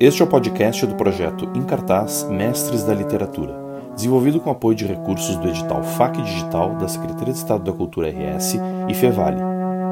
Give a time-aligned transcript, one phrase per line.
[0.00, 3.54] Este é o podcast do projeto Em Cartaz Mestres da Literatura,
[3.94, 8.08] desenvolvido com apoio de recursos do edital FAC Digital da Secretaria de Estado da Cultura
[8.08, 8.54] RS
[8.88, 9.42] e Fevale.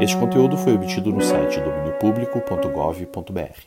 [0.01, 3.67] Este conteúdo foi obtido no site www.publico.gov.br.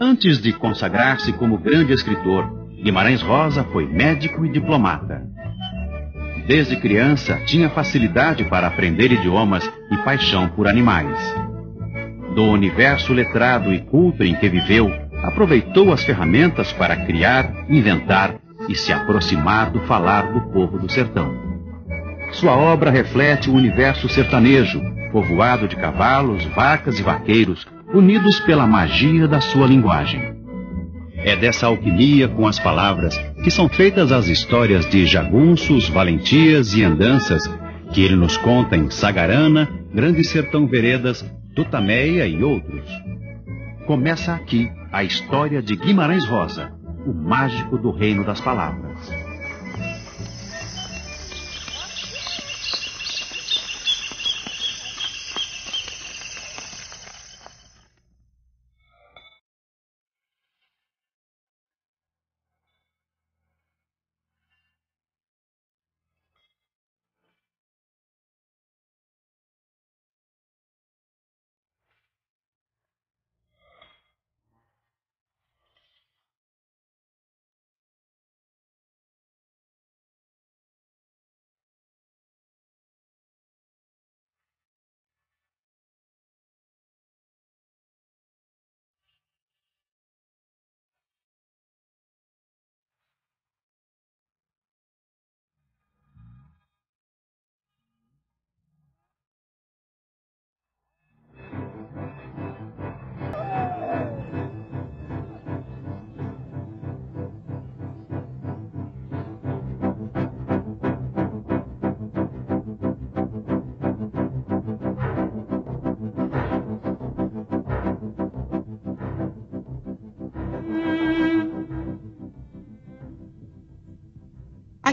[0.00, 2.50] Antes de consagrar-se como grande escritor,
[2.82, 5.30] Guimarães Rosa foi médico e diplomata.
[6.46, 11.18] Desde criança, tinha facilidade para aprender idiomas e paixão por animais.
[12.34, 14.90] Do universo letrado e culto em que viveu,
[15.22, 18.36] aproveitou as ferramentas para criar, inventar
[18.68, 21.32] e se aproximar do falar do povo do sertão.
[22.32, 24.80] Sua obra reflete o universo sertanejo,
[25.12, 30.41] povoado de cavalos, vacas e vaqueiros, unidos pela magia da sua linguagem.
[31.24, 36.82] É dessa alquimia com as palavras que são feitas as histórias de jagunços, valentias e
[36.82, 37.48] andanças
[37.92, 42.90] que ele nos conta em Sagarana, Grande Sertão Veredas, Tutameia e outros.
[43.86, 46.72] Começa aqui a história de Guimarães Rosa,
[47.06, 49.21] o mágico do reino das palavras.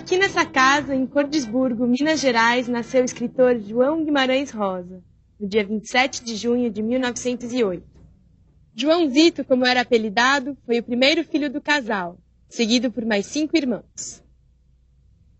[0.09, 5.03] Aqui nessa casa, em Cordisburgo, Minas Gerais, nasceu o escritor João Guimarães Rosa,
[5.39, 7.83] no dia 27 de junho de 1908.
[8.73, 12.17] Joãozito, como era apelidado, foi o primeiro filho do casal,
[12.49, 14.23] seguido por mais cinco irmãos.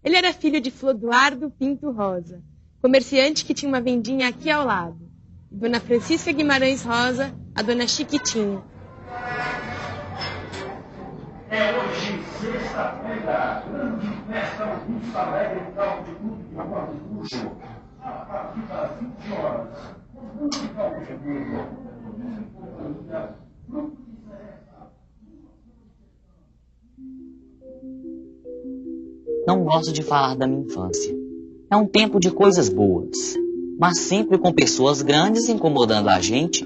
[0.03, 2.39] Ele era filho de Flodoardo Pinto Rosa,
[2.79, 4.99] comerciante que tinha uma vendinha aqui ao lado,
[5.51, 8.61] e Dona Francisca Guimarães Rosa, a Dona Chiquitinha.
[11.49, 17.51] É hoje, sexta-feira, festa Augusta Alegre Caldo de Clube de Rua do Luxo.
[18.01, 19.67] A partir das 20 horas,
[20.39, 21.65] muito caldo de milho,
[22.55, 23.29] companhia,
[23.67, 24.91] grupo de seresta.
[29.47, 31.13] Não gosto de falar da minha infância.
[31.71, 33.35] É um tempo de coisas boas,
[33.79, 36.65] mas sempre com pessoas grandes incomodando a gente,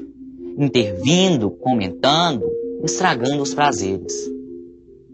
[0.58, 2.46] intervindo, comentando,
[2.84, 4.14] estragando os prazeres.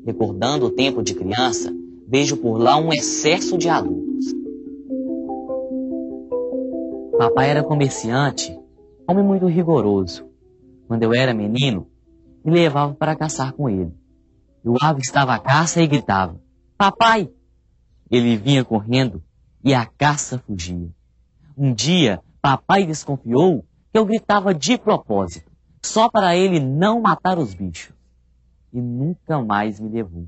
[0.05, 1.73] Recordando o tempo de criança,
[2.09, 4.25] vejo por lá um excesso de adultos.
[7.19, 8.57] Papai era comerciante,
[9.07, 10.27] homem muito rigoroso.
[10.87, 11.87] Quando eu era menino,
[12.43, 13.93] me levava para caçar com ele.
[14.63, 16.41] Eu avistava a caça e gritava:
[16.75, 17.29] Papai!
[18.09, 19.21] Ele vinha correndo
[19.63, 20.89] e a caça fugia.
[21.55, 25.51] Um dia, papai desconfiou que eu gritava de propósito,
[25.83, 27.93] só para ele não matar os bichos.
[28.73, 30.27] E nunca mais me levou.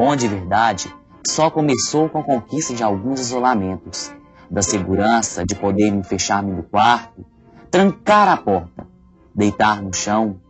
[0.00, 0.90] Bom de verdade
[1.28, 4.10] só começou com a conquista de alguns isolamentos,
[4.50, 7.22] da segurança de poder me fechar-me no quarto,
[7.70, 8.86] trancar a porta,
[9.34, 10.40] deitar no chão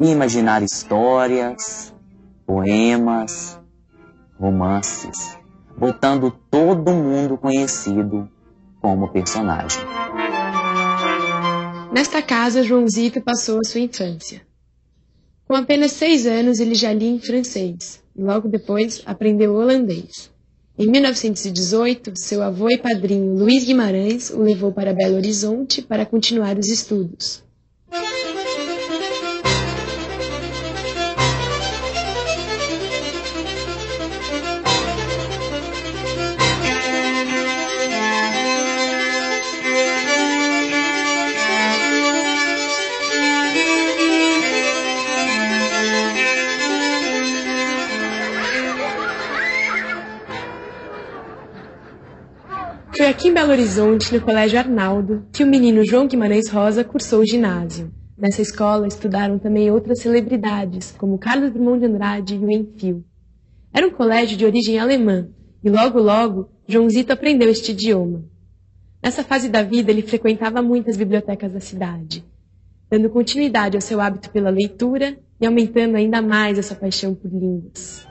[0.00, 1.94] e imaginar histórias,
[2.46, 3.60] poemas,
[4.40, 5.38] romances,
[5.76, 8.26] botando todo mundo conhecido
[8.80, 9.82] como personagem.
[11.92, 14.40] Nesta casa, Joãozito passou a sua infância.
[15.46, 20.30] Com apenas seis anos, ele já lia em francês e logo depois aprendeu holandês.
[20.78, 26.58] Em 1918, seu avô e padrinho Luiz Guimarães o levou para Belo Horizonte para continuar
[26.58, 27.45] os estudos.
[53.36, 57.92] Belo Horizonte, no Colégio Arnaldo, que o menino João Guimarães Rosa cursou o ginásio.
[58.16, 63.04] Nessa escola estudaram também outras celebridades, como Carlos Drummond de Andrade e o Enfio.
[63.74, 65.28] Era um colégio de origem alemã,
[65.62, 68.24] e logo logo Joãozito aprendeu este idioma.
[69.02, 72.24] Nessa fase da vida, ele frequentava muitas bibliotecas da cidade,
[72.90, 77.30] dando continuidade ao seu hábito pela leitura e aumentando ainda mais a sua paixão por
[77.30, 78.08] línguas.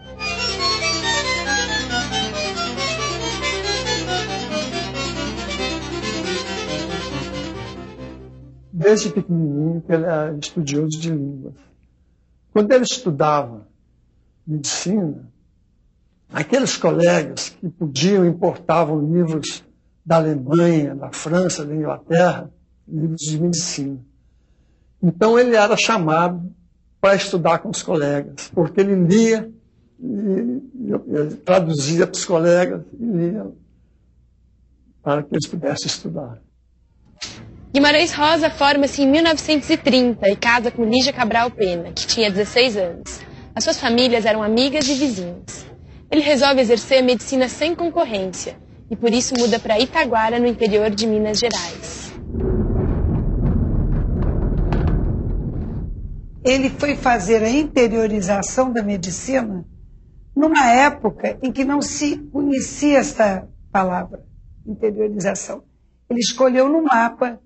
[8.86, 11.56] Desde pequenininho que ele era estudioso de línguas.
[12.54, 13.68] Quando ele estudava
[14.46, 15.28] medicina,
[16.32, 19.64] aqueles colegas que podiam importavam livros
[20.06, 22.52] da Alemanha, da França, da Inglaterra,
[22.88, 24.00] livros de medicina.
[25.02, 26.54] Então ele era chamado
[27.02, 29.52] para estudar com os colegas, porque ele lia,
[30.00, 33.52] e, traduzia para os colegas e lia
[35.02, 36.40] para que eles pudessem estudar.
[37.76, 43.20] Guimarães Rosa forma-se em 1930 e casa com Lígia Cabral Pena, que tinha 16 anos.
[43.54, 45.66] As suas famílias eram amigas e vizinhas.
[46.10, 48.58] Ele resolve exercer medicina sem concorrência
[48.90, 52.14] e por isso muda para Itaguara, no interior de Minas Gerais.
[56.46, 59.66] Ele foi fazer a interiorização da medicina
[60.34, 64.24] numa época em que não se conhecia essa palavra,
[64.66, 65.66] interiorização.
[66.10, 67.42] Ele escolheu no mapa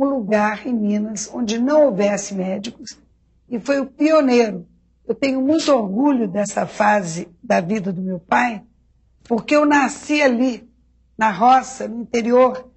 [0.00, 2.98] um lugar em Minas onde não houvesse médicos
[3.48, 4.66] e foi o pioneiro.
[5.06, 8.62] Eu tenho muito orgulho dessa fase da vida do meu pai,
[9.24, 10.68] porque eu nasci ali,
[11.18, 12.70] na roça, no interior,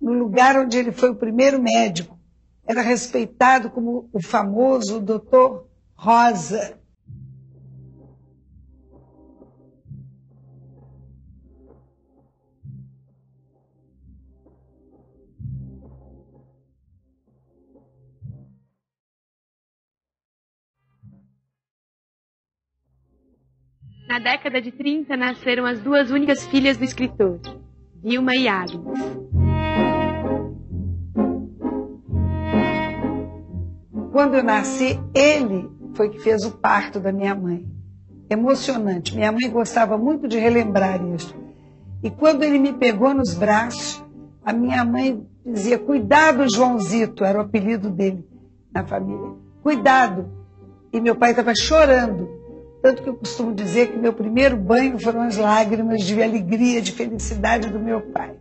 [0.00, 2.18] no lugar onde ele foi o primeiro médico.
[2.66, 6.79] Era respeitado como o famoso doutor Rosa.
[24.10, 27.38] Na década de 30 nasceram as duas únicas filhas do escritor,
[28.02, 28.98] Vilma e Agnes.
[34.10, 37.64] Quando eu nasci, ele foi que fez o parto da minha mãe.
[38.28, 39.14] Emocionante.
[39.14, 41.32] Minha mãe gostava muito de relembrar isso.
[42.02, 44.04] E quando ele me pegou nos braços,
[44.44, 48.26] a minha mãe dizia: Cuidado, Joãozito, era o apelido dele
[48.74, 49.36] na família.
[49.62, 50.28] Cuidado.
[50.92, 52.39] E meu pai estava chorando
[52.82, 56.92] tanto que eu costumo dizer que meu primeiro banho foram as lágrimas de alegria, de
[56.92, 58.38] felicidade do meu pai.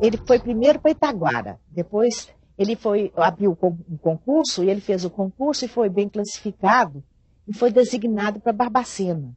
[0.00, 2.28] Ele foi primeiro para Itaguara, depois
[2.58, 3.56] ele foi abriu
[3.88, 7.02] um concurso e ele fez o concurso e foi bem classificado
[7.46, 9.32] e foi designado para Barbacena.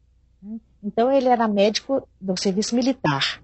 [0.83, 3.41] Então ele era médico do serviço militar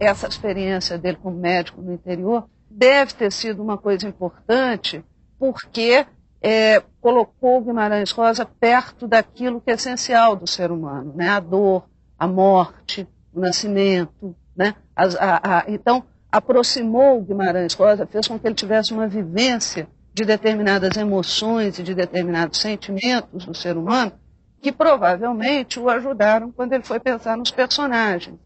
[0.00, 5.04] essa experiência dele como médico no interior deve ter sido uma coisa importante,
[5.38, 6.06] porque
[6.40, 11.28] é, colocou Guimarães Rosa perto daquilo que é essencial do ser humano, né?
[11.28, 11.84] a dor,
[12.18, 14.34] a morte, o nascimento.
[14.56, 14.74] Né?
[14.96, 20.96] a, a, então, aproximou Guimarães Rosa, fez com que ele tivesse uma vivência de determinadas
[20.96, 24.12] emoções e de determinados sentimentos do ser humano
[24.60, 28.38] que provavelmente o ajudaram quando ele foi pensar nos personagens.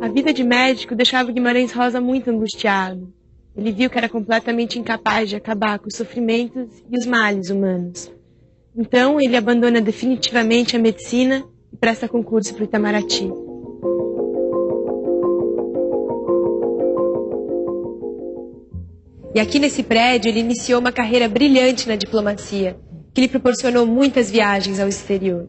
[0.00, 3.12] A vida de médico deixava Guimarães Rosa muito angustiado.
[3.56, 8.12] Ele viu que era completamente incapaz de acabar com os sofrimentos e os males humanos.
[8.76, 13.28] Então, ele abandona definitivamente a medicina e presta concurso para o Itamaraty.
[19.34, 22.78] E aqui nesse prédio, ele iniciou uma carreira brilhante na diplomacia,
[23.12, 25.48] que lhe proporcionou muitas viagens ao exterior.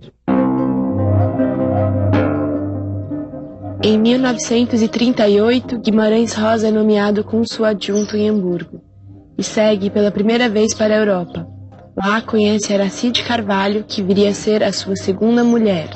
[3.82, 8.82] Em 1938, Guimarães Rosa é nomeado cônsul adjunto em Hamburgo
[9.38, 11.48] e segue pela primeira vez para a Europa.
[11.96, 15.88] Lá conhece Aracide Carvalho, que viria a ser a sua segunda mulher.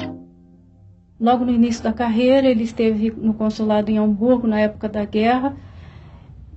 [1.20, 5.54] Logo no início da carreira, ele esteve no consulado em Hamburgo na época da guerra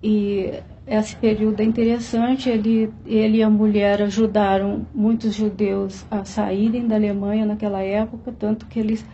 [0.01, 0.53] e
[0.87, 2.49] esse período é interessante.
[2.49, 8.67] Ele, ele e a mulher ajudaram muitos judeus a saírem da Alemanha naquela época, tanto
[8.67, 9.05] que eles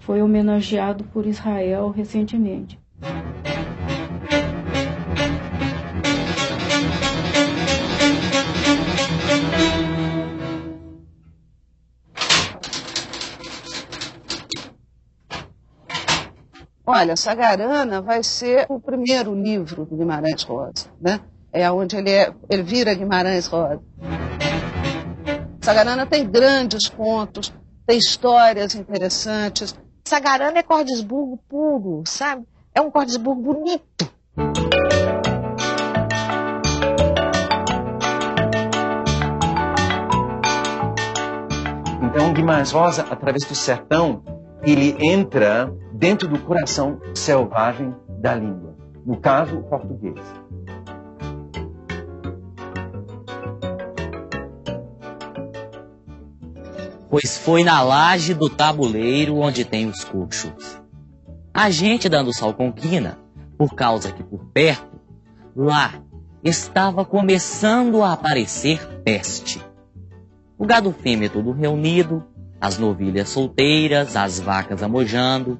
[0.00, 2.78] foi homenageado por Israel recentemente.
[16.86, 21.20] Olha, Sagarana vai ser o primeiro livro do Guimarães Rosa, né?
[21.52, 23.80] é onde ele, é, ele vira Guimarães Rosa.
[25.60, 27.52] Sagarana tem grandes contos,
[27.86, 29.74] tem histórias interessantes.
[30.04, 32.46] Sagarana é Cordesburgo puro, sabe?
[32.74, 34.10] É um Cordesburgo bonito.
[42.02, 44.22] Então, Guimarães Rosa, através do sertão,
[44.62, 48.76] ele entra dentro do coração selvagem da língua,
[49.06, 50.20] no caso, o português.
[57.10, 60.80] Pois foi na laje do tabuleiro onde tem os coxos.
[61.52, 63.18] A gente dando sal com quina,
[63.58, 65.00] por causa que por perto,
[65.54, 66.00] lá
[66.42, 69.60] estava começando a aparecer peste
[70.60, 72.22] o gado fêmea todo reunido,
[72.60, 75.58] as novilhas solteiras, as vacas amojando,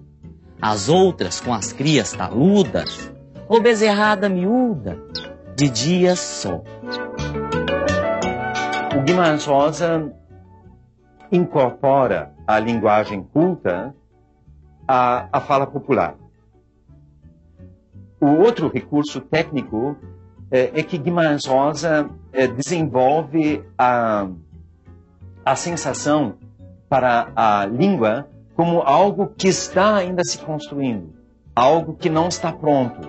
[0.61, 3.11] as outras com as crias taludas,
[3.49, 5.02] ou bezerrada miúda,
[5.57, 6.62] de dias só.
[8.95, 10.12] O Guimarães Rosa
[11.30, 13.94] incorpora a linguagem culta
[14.87, 16.16] à, fala popular.
[18.20, 19.96] O outro recurso técnico
[20.50, 24.28] é, é que Guimarães Rosa é, desenvolve a
[25.44, 26.34] a sensação
[26.88, 31.14] para a língua como algo que está ainda se construindo,
[31.54, 33.00] algo que não está pronto.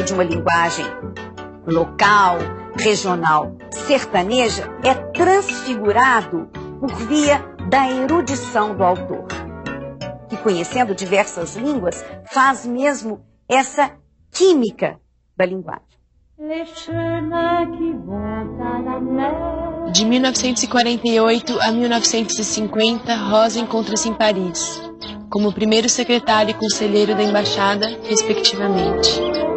[0.00, 0.86] Aspecto de uma linguagem
[1.66, 2.38] local,
[2.78, 6.48] regional, sertaneja é transfigurado
[6.80, 9.26] por via da erudição do autor,
[10.28, 13.92] que conhecendo diversas línguas faz mesmo essa
[14.32, 14.98] química
[15.36, 15.90] da linguagem.
[19.92, 24.80] De 1948 a 1950, Rosa encontra-se em Paris,
[25.28, 29.49] como primeiro secretário e conselheiro da embaixada, respectivamente.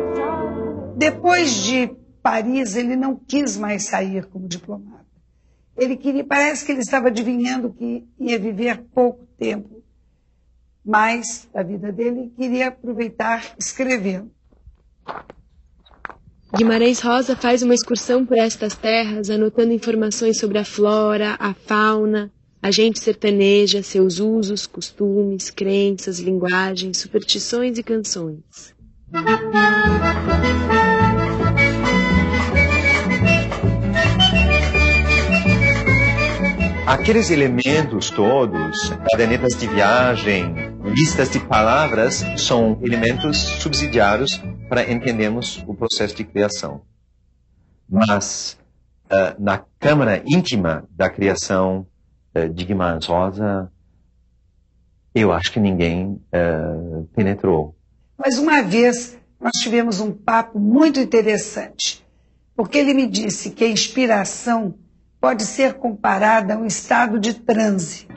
[1.04, 5.06] Depois de Paris, ele não quis mais sair como diplomata.
[5.76, 9.84] Ele queria, parece que ele estava adivinhando que ia viver pouco tempo
[10.86, 14.32] mais da vida dele e queria aproveitar escrevendo.
[16.56, 22.32] Guimarães Rosa faz uma excursão por estas terras, anotando informações sobre a flora, a fauna,
[22.62, 28.73] a gente sertaneja, seus usos, costumes, crenças, linguagens, superstições e canções.
[36.88, 45.76] Aqueles elementos todos, cadernetas de viagem, listas de palavras, são elementos subsidiários para entendermos o
[45.76, 46.82] processo de criação.
[47.88, 48.58] Mas
[49.06, 51.86] uh, na câmara íntima da criação
[52.36, 53.72] uh, de Guimarães Rosa,
[55.14, 57.76] eu acho que ninguém uh, penetrou.
[58.18, 62.06] Mas uma vez nós tivemos um papo muito interessante,
[62.56, 64.76] porque ele me disse que a inspiração
[65.20, 68.08] pode ser comparada a um estado de transe.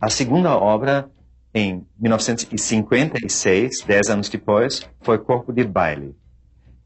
[0.00, 1.10] A segunda obra,
[1.52, 6.14] em 1956, dez anos depois, foi Corpo de Baile.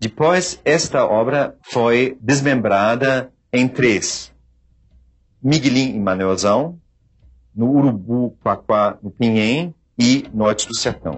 [0.00, 4.32] Depois, esta obra foi desmembrada em três.
[5.42, 6.80] Miguelim e Manuelzão,
[7.54, 11.16] no Urubu, Quaquá, no Pinhém e Norte do Sertão.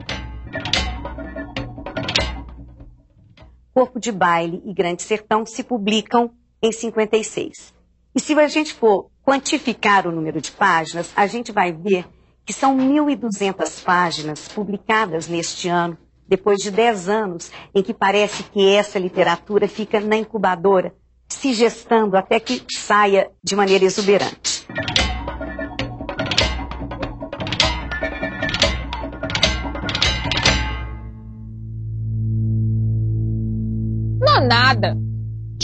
[3.73, 6.31] Corpo de Baile e Grande Sertão se publicam
[6.63, 7.75] em 56.
[8.15, 12.07] E se a gente for quantificar o número de páginas, a gente vai ver
[12.47, 15.97] que são 1.200 páginas publicadas neste ano,
[16.29, 20.95] depois de 10 anos em que parece que essa literatura fica na incubadora,
[21.29, 24.54] se gestando até que saia de maneira exuberante.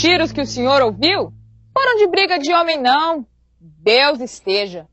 [0.01, 1.31] Tiros que o senhor ouviu
[1.71, 3.23] foram de briga de homem, não.
[3.59, 4.87] Deus esteja.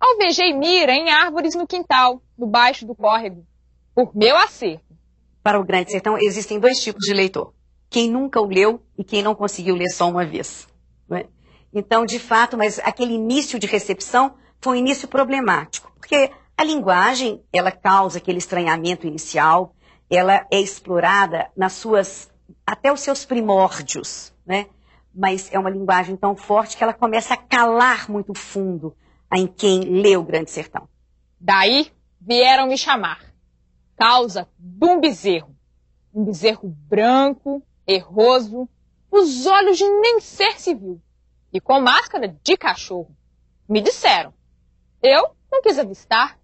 [0.00, 3.46] Alvejei mira em árvores no quintal, no baixo do córrego,
[3.94, 4.86] por meu acerto.
[5.42, 7.52] Para o Grande Sertão existem dois tipos de leitor:
[7.90, 10.66] quem nunca o leu e quem não conseguiu ler só uma vez.
[11.10, 11.26] É?
[11.74, 17.44] Então, de fato, mas aquele início de recepção foi um início problemático, porque a linguagem
[17.52, 19.74] ela causa aquele estranhamento inicial,
[20.08, 22.31] ela é explorada nas suas
[22.66, 24.66] até os seus primórdios, né?
[25.14, 28.96] Mas é uma linguagem tão forte que ela começa a calar muito fundo
[29.34, 30.88] em quem lê o Grande Sertão.
[31.38, 33.20] Daí vieram me chamar.
[33.96, 35.54] Causa de um bezerro.
[36.14, 38.68] Um bezerro branco, erroso,
[39.10, 41.00] os olhos de nem ser se viu.
[41.52, 43.14] e com máscara de cachorro.
[43.68, 44.32] Me disseram.
[45.02, 46.38] Eu não quis avistar.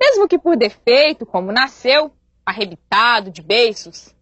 [0.00, 2.12] Mesmo que por defeito, como nasceu,
[2.46, 4.14] arrebitado de beiços,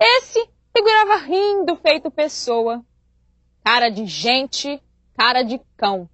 [0.00, 2.82] esse figurava rindo feito pessoa.
[3.62, 4.82] Cara de gente,
[5.16, 6.08] cara de cão.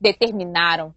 [0.00, 0.94] Determinaram.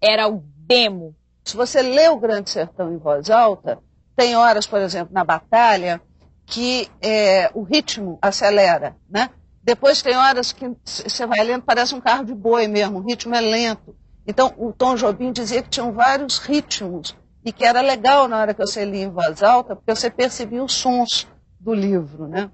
[0.00, 1.16] Era o demo.
[1.44, 3.78] Se você lê o Grande Sertão em voz alta,
[4.14, 6.00] tem horas, por exemplo, na batalha,
[6.46, 9.30] que é, o ritmo acelera, né?
[9.62, 13.34] Depois tem horas que você vai lendo, parece um carro de boi mesmo, o ritmo
[13.34, 13.96] é lento.
[14.26, 18.54] Então, o Tom Jobim dizia que tinham vários ritmos e que era legal na hora
[18.54, 21.26] que você lia em voz alta, porque você percebia os sons
[21.64, 22.50] do livro, né?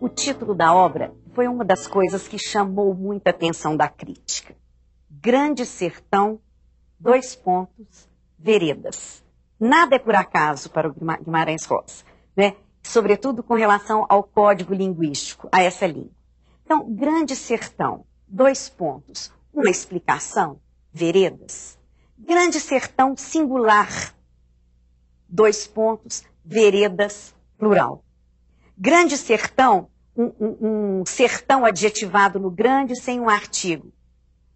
[0.00, 4.56] O título da obra foi uma das coisas que chamou muita atenção da crítica.
[5.10, 6.40] Grande Sertão,
[6.98, 9.22] dois pontos, veredas.
[9.60, 12.02] Nada é por acaso para o Guimarães Rosa,
[12.34, 12.56] né?
[12.82, 16.16] sobretudo com relação ao código linguístico, a essa língua.
[16.64, 20.58] Então, Grande Sertão, dois pontos, uma explicação,
[20.92, 21.78] veredas.
[22.18, 24.14] Grande Sertão singular,
[25.28, 28.04] dois pontos, veredas plural.
[28.76, 33.92] Grande Sertão, um, um, um sertão adjetivado no grande sem um artigo.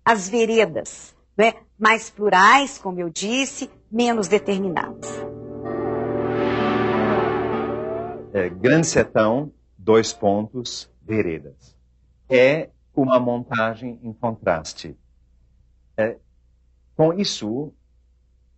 [0.04, 1.54] As veredas, né?
[1.78, 5.08] mais plurais, como eu disse, menos determinadas.
[8.32, 11.76] É, grande Sertão, dois pontos, veredas.
[12.28, 14.96] É uma montagem em contraste.
[15.96, 16.18] É,
[16.96, 17.72] com isso,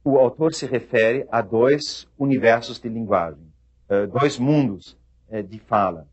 [0.04, 3.52] o autor se refere a dois universos de linguagem,
[3.88, 4.96] é, dois mundos
[5.28, 6.06] é, de fala.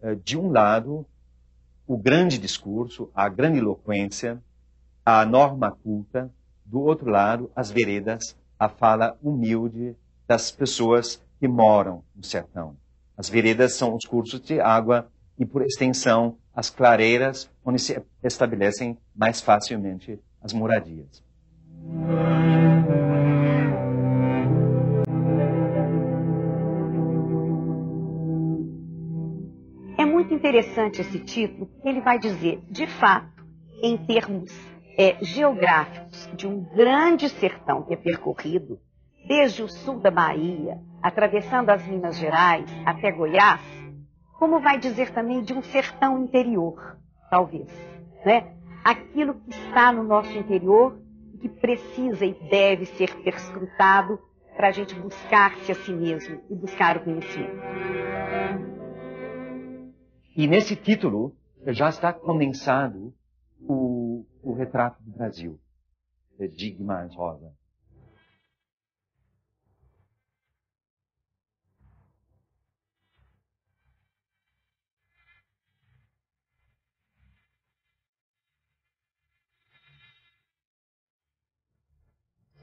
[0.00, 1.04] É, de um lado,
[1.86, 4.42] o grande discurso, a grande eloquência,
[5.04, 6.32] a norma culta,
[6.64, 9.94] do outro lado, as veredas, a fala humilde
[10.26, 12.76] das pessoas que moram no sertão.
[13.16, 18.98] As veredas são os cursos de água e, por extensão, as clareiras, onde se estabelecem
[19.14, 21.27] mais facilmente as moradias.
[29.96, 33.44] É muito interessante esse título, ele vai dizer, de fato,
[33.82, 34.52] em termos
[34.96, 38.78] é, geográficos de um grande sertão que é percorrido
[39.26, 43.60] desde o sul da Bahia, atravessando as Minas Gerais até Goiás,
[44.38, 46.96] como vai dizer também de um sertão interior,
[47.30, 47.68] talvez,
[48.24, 48.54] né?
[48.84, 50.98] Aquilo que está no nosso interior
[51.40, 54.18] que precisa e deve ser perscrutado
[54.56, 57.62] para a gente buscar-se a si mesmo e buscar o conhecimento.
[60.36, 63.14] E nesse título já está condensado
[63.60, 65.58] o, o retrato do Brasil,
[66.38, 67.57] de Guimarães Rosa.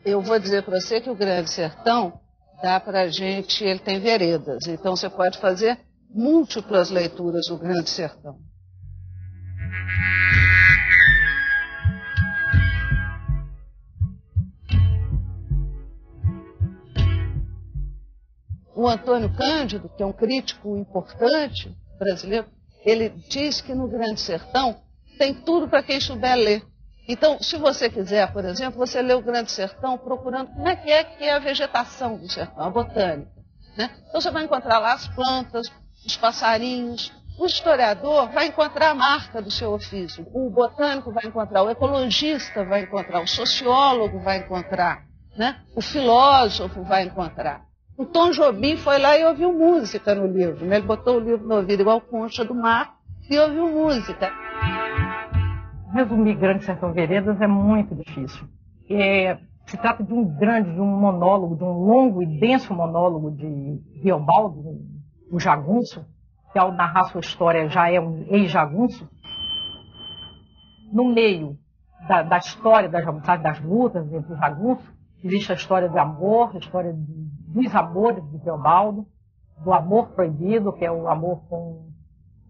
[0.05, 2.19] Eu vou dizer para você que o Grande Sertão
[2.61, 7.89] dá para a gente, ele tem veredas, então você pode fazer múltiplas leituras do Grande
[7.89, 8.37] Sertão.
[18.75, 22.45] o Antônio Cândido, que é um crítico importante brasileiro,
[22.85, 24.75] ele diz que no Grande Sertão
[25.17, 26.63] tem tudo para quem souber ler.
[27.07, 30.89] Então, se você quiser, por exemplo, você lê o Grande Sertão procurando como é que
[30.89, 33.31] é que é a vegetação do sertão, a botânica.
[33.77, 33.91] Né?
[34.07, 35.71] Então você vai encontrar lá as plantas,
[36.05, 37.13] os passarinhos.
[37.37, 40.25] O historiador vai encontrar a marca do seu ofício.
[40.33, 45.03] O botânico vai encontrar, o ecologista vai encontrar, o sociólogo vai encontrar,
[45.37, 45.59] né?
[45.75, 47.65] o filósofo vai encontrar.
[47.97, 50.65] O Tom Jobim foi lá e ouviu música no livro.
[50.65, 50.77] Né?
[50.77, 52.95] Ele botou o livro no ouvido igual Concha do Mar
[53.29, 54.31] e ouviu música.
[55.95, 58.45] Resumir Grande Sertão Veredas é muito difícil.
[58.89, 63.31] É, se trata de um grande, de um monólogo, de um longo e denso monólogo
[63.31, 64.61] de Riobaldo,
[65.31, 66.05] o jagunço,
[66.51, 69.09] que ao narrar sua história já é um ex-jagunço.
[70.91, 71.57] No meio
[72.09, 73.05] da, da história das,
[73.41, 78.39] das lutas entre os jagunços, existe a história do amor, a história dos amores de
[78.39, 79.07] Teobaldo,
[79.63, 81.87] do amor proibido, que é o amor com,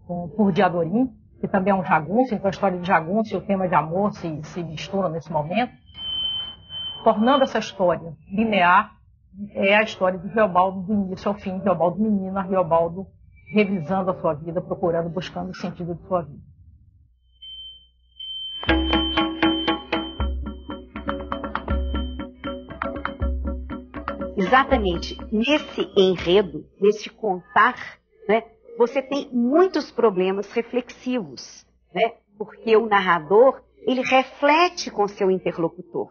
[0.04, 3.40] com, por Diadorim, que também é um jagunço, então a história de jagunço e o
[3.40, 5.72] tema de amor se, se misturam nesse momento,
[7.04, 8.92] tornando essa história linear,
[9.52, 13.06] é a história de Riobaldo do início ao fim, Riobaldo menino, a Riobaldo
[13.52, 16.56] revisando a sua vida, procurando, buscando o sentido de sua vida.
[24.36, 28.42] exatamente nesse enredo, nesse contar, né,
[28.76, 36.10] você tem muitos problemas reflexivos, né, porque o narrador ele reflete com seu interlocutor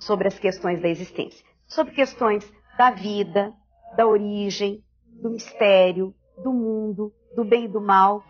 [0.00, 3.52] sobre as questões da existência, sobre questões da vida,
[3.96, 4.82] da origem,
[5.20, 8.22] do mistério, do mundo, do bem e do mal.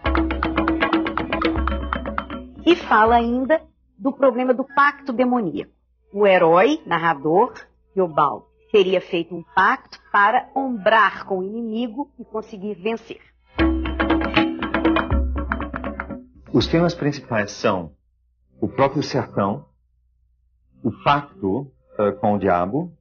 [2.65, 3.63] E fala ainda
[3.99, 5.73] do problema do pacto demoníaco.
[6.13, 7.53] O herói, narrador,
[7.97, 13.21] Yobal, teria feito um pacto para ombrar com o inimigo e conseguir vencer.
[16.59, 17.93] Os temas principais são
[18.61, 19.65] o próprio sertão,
[20.83, 22.93] o pacto uh, com o diabo,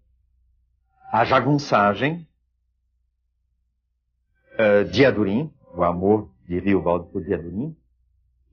[1.12, 2.28] a jagunçagem,
[4.60, 7.76] uh, Diadurim, o amor de Riobaldo por Diadurim,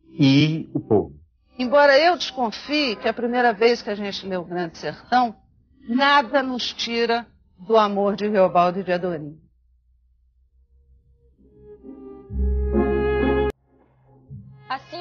[0.09, 1.21] e o povo.
[1.59, 5.37] Embora eu desconfie que a primeira vez que a gente lê o Grande Sertão,
[5.87, 7.27] nada nos tira
[7.59, 9.39] do amor de Riobaldo e de Adorim.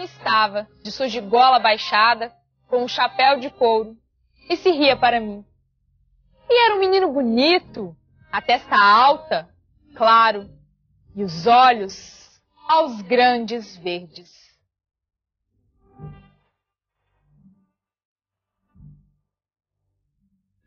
[0.04, 2.34] Estava, de sua gigola baixada,
[2.68, 3.96] com o chapéu de couro,
[4.50, 5.46] e se ria para mim.
[6.50, 7.96] E era um menino bonito,
[8.30, 9.48] a testa alta,
[9.96, 10.50] claro,
[11.16, 14.32] e os olhos aos grandes verdes.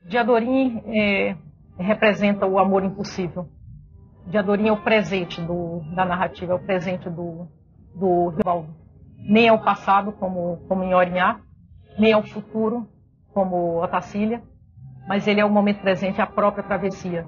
[0.09, 1.37] Diadorim é,
[1.77, 3.51] representa o amor impossível.
[4.29, 7.49] Diadorim é o presente do, da narrativa, é o presente do,
[7.95, 8.86] do Rivaldo.
[9.29, 11.41] Nem é o passado, como, como em Orinhá,
[11.99, 12.89] nem é o futuro,
[13.33, 14.43] como Otacília,
[15.09, 17.27] mas ele é o momento presente, a própria travessia.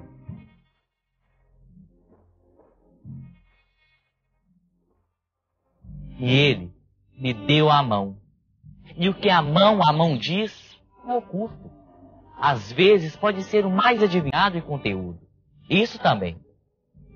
[6.17, 6.73] E ele
[7.17, 8.17] me deu a mão.
[8.95, 11.71] E o que a mão a mão diz é oculto.
[12.37, 15.19] Às vezes pode ser o mais adivinhado em conteúdo.
[15.69, 16.37] Isso também.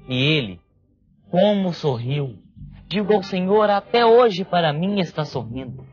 [0.08, 0.62] E ele,
[1.30, 2.43] como sorriu.
[2.94, 5.84] Digo ao Senhor, até hoje para mim está sorrindo.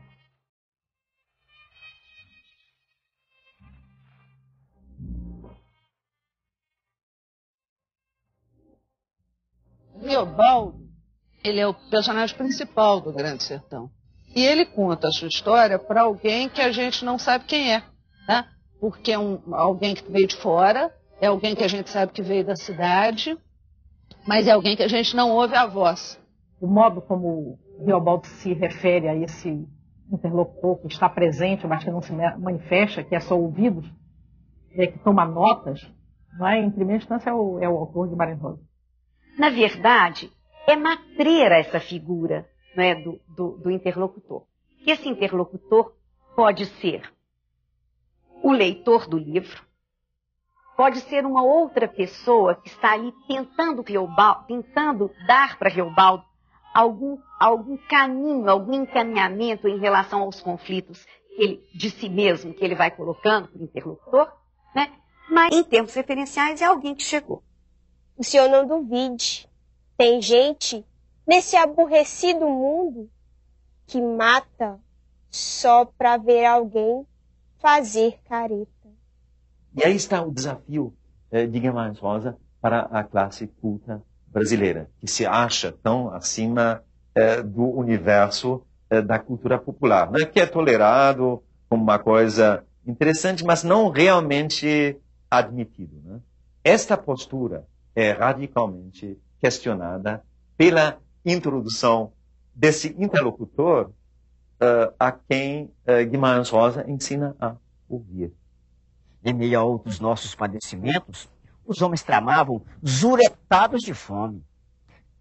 [9.98, 10.78] Riobaldo,
[11.42, 13.90] ele é o personagem principal do Grande Sertão.
[14.36, 17.82] E ele conta a sua história para alguém que a gente não sabe quem é.
[18.28, 18.46] Né?
[18.78, 22.20] Porque é um, alguém que veio de fora, é alguém que a gente sabe que
[22.20, 23.38] veio da cidade,
[24.26, 26.19] mas é alguém que a gente não ouve a voz.
[26.60, 29.66] O modo como Riobaldo se refere a esse
[30.12, 33.82] interlocutor que está presente, mas que não se manifesta, que é só ouvido,
[34.72, 35.80] é, que toma notas,
[36.38, 36.60] não é?
[36.60, 38.60] em primeira instância é o, é o autor de Guimarães Rosa.
[39.38, 40.30] Na verdade,
[40.66, 42.46] é matreira essa figura
[42.76, 44.44] não é, do, do, do interlocutor.
[44.86, 45.94] Esse interlocutor
[46.36, 47.02] pode ser
[48.42, 49.62] o leitor do livro,
[50.76, 56.29] pode ser uma outra pessoa que está ali tentando, Riobaldo, tentando dar para Riobaldo
[56.74, 62.74] algum, algum caminho, algum encaminhamento em relação aos conflitos ele, de si mesmo que ele
[62.74, 64.32] vai colocando para o interlocutor,
[64.74, 64.92] né?
[65.30, 67.42] mas em termos referenciais é alguém que chegou.
[68.16, 69.48] O senhor não duvide.
[69.96, 70.84] Tem gente
[71.26, 73.10] nesse aborrecido mundo
[73.86, 74.78] que mata
[75.30, 77.06] só para ver alguém
[77.58, 78.70] fazer careta.
[79.74, 80.94] E aí está o desafio
[81.30, 86.82] eh, de Guimarães Rosa para a classe culta brasileira, que se acha tão acima
[87.14, 90.24] eh, do universo eh, da cultura popular, né?
[90.24, 94.96] que é tolerado como uma coisa interessante, mas não realmente
[95.30, 96.00] admitido.
[96.04, 96.20] Né?
[96.62, 100.22] Esta postura é radicalmente questionada
[100.56, 102.12] pela introdução
[102.54, 103.90] desse interlocutor
[104.60, 107.56] uh, a quem uh, Guimarães Rosa ensina a
[107.88, 108.32] ouvir.
[109.24, 111.28] Em meio a outros nossos padecimentos,
[111.70, 114.44] os homens tramavam zuretados de fome.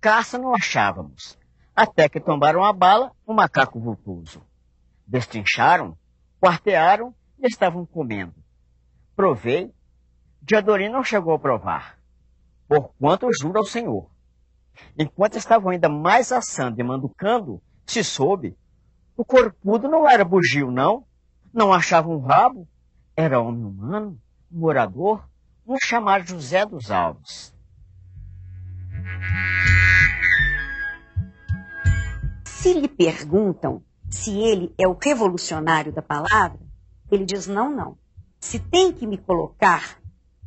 [0.02, 1.38] Caça não achávamos,
[1.76, 4.42] até que tombaram a bala um macaco vultoso.
[5.06, 5.98] Destrincharam,
[6.42, 8.36] quartearam e estavam comendo.
[9.16, 9.74] Provei,
[10.42, 12.00] Diadorim não chegou a provar,
[12.68, 14.10] porquanto eu juro ao Senhor.
[14.98, 18.58] Enquanto estavam ainda mais assando e manducando, se soube
[19.20, 21.06] o corpudo não era bugio, não.
[21.54, 22.66] Não achava um rabo.
[23.18, 24.18] Era homem humano,
[24.50, 25.29] morador,
[25.70, 27.54] um chamado José dos Alves.
[32.44, 36.60] Se lhe perguntam se ele é o revolucionário da palavra,
[37.12, 37.98] ele diz não, não.
[38.40, 40.00] Se tem que me colocar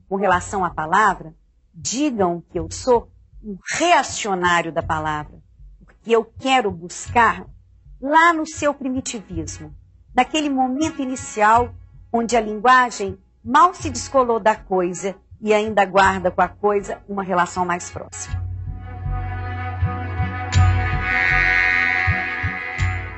[0.09, 1.33] com relação à palavra,
[1.73, 3.09] digam que eu sou
[3.45, 5.41] um reacionário da palavra,
[5.85, 7.47] porque eu quero buscar
[8.01, 9.73] lá no seu primitivismo,
[10.13, 11.73] naquele momento inicial
[12.13, 17.23] onde a linguagem mal se descolou da coisa e ainda guarda com a coisa uma
[17.23, 18.41] relação mais próxima.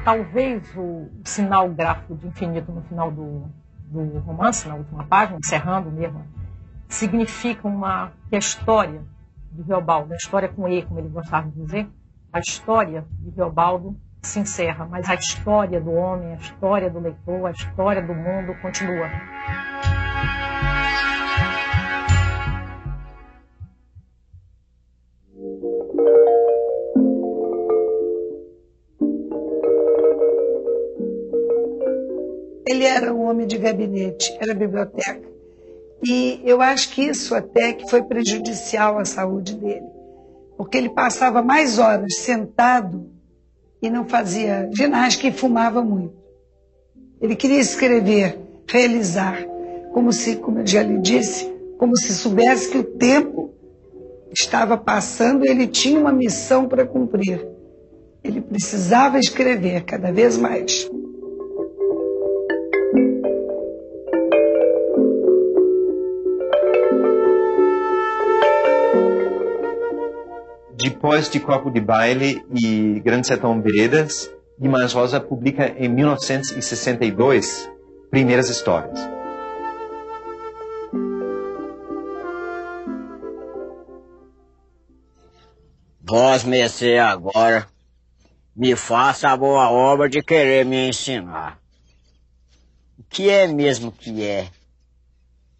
[0.05, 3.51] Talvez o sinal gráfico de infinito no final do,
[3.87, 6.25] do romance, na última página, encerrando mesmo,
[6.89, 9.03] significa uma que a história
[9.53, 11.89] de Reobaldo, a história com E, como ele gostava de dizer,
[12.33, 17.47] a história de Reobaldo se encerra, mas a história do homem, a história do leitor,
[17.47, 19.09] a história do mundo continua.
[32.67, 35.29] Ele era um homem de gabinete, era biblioteca.
[36.07, 39.87] E eu acho que isso até que foi prejudicial à saúde dele,
[40.57, 43.11] porque ele passava mais horas sentado
[43.81, 46.15] e não fazia ginástica e fumava muito.
[47.21, 49.39] Ele queria escrever, realizar,
[49.93, 53.55] como se, como eu já lhe disse, como se soubesse que o tempo
[54.33, 57.47] estava passando e ele tinha uma missão para cumprir.
[58.23, 60.91] Ele precisava escrever cada vez mais.
[70.85, 77.71] Depois de Copo de Baile e Grande Sertão Veredas, Guimarães Rosa publica em 1962
[78.11, 79.01] Primeiras Histórias.
[86.03, 87.67] Vós, mercê, agora,
[88.55, 91.59] me faça a boa obra de querer me ensinar.
[92.99, 94.51] O que é mesmo que é?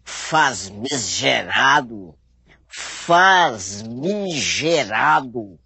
[0.03, 0.69] Faz
[2.75, 5.59] gerado Faz-migerado,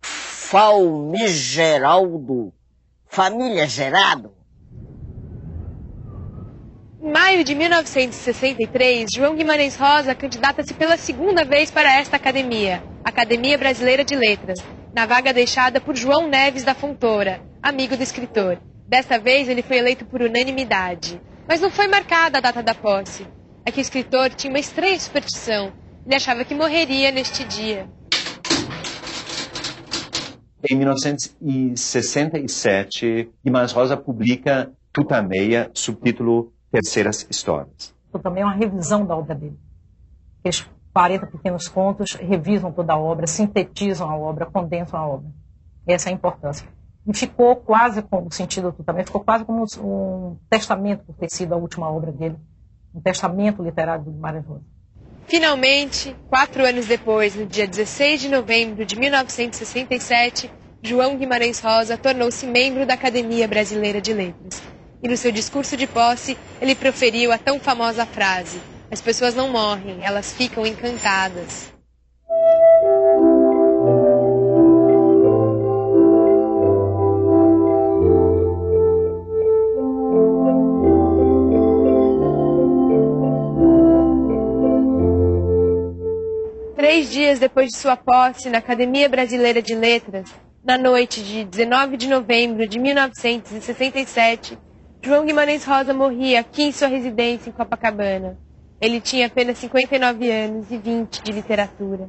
[0.00, 2.54] Falmigeraldo,
[3.06, 4.32] Família Gerado.
[7.02, 13.58] Em maio de 1963, João Guimarães Rosa candidata-se pela segunda vez para esta academia, Academia
[13.58, 14.60] Brasileira de Letras,
[14.94, 18.60] na vaga deixada por João Neves da Fontoura, amigo do escritor.
[18.86, 21.20] Desta vez ele foi eleito por unanimidade.
[21.48, 23.26] Mas não foi marcada a data da posse.
[23.66, 25.72] É que o escritor tinha uma estranha superstição
[26.06, 27.88] ele achava que morreria neste dia.
[30.70, 37.92] Em 1967, Guimarães Rosa publica Tutameia, subtítulo Terceiras Histórias.
[38.22, 39.58] Também é uma revisão da obra dele.
[40.38, 45.28] Aqueles 40 pequenos contos revisam toda a obra, sintetizam a obra, condensam a obra.
[45.86, 46.66] Essa é a importância.
[47.06, 51.30] E ficou quase como, o sentido do Tutameia, ficou quase como um testamento por ter
[51.30, 52.36] sido a última obra dele,
[52.94, 54.73] um testamento literário do Guimarães Rosa.
[55.26, 60.50] Finalmente, quatro anos depois, no dia 16 de novembro de 1967,
[60.82, 64.62] João Guimarães Rosa tornou-se membro da Academia Brasileira de Letras.
[65.02, 68.60] E no seu discurso de posse, ele proferiu a tão famosa frase:
[68.90, 71.73] As pessoas não morrem, elas ficam encantadas.
[86.84, 90.30] Três dias depois de sua posse na Academia Brasileira de Letras,
[90.62, 94.58] na noite de 19 de novembro de 1967,
[95.02, 98.38] João Guimarães Rosa morria aqui em sua residência em Copacabana.
[98.82, 102.06] Ele tinha apenas 59 anos e 20 de literatura.